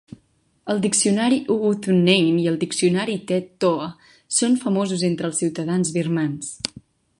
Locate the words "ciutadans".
5.45-5.97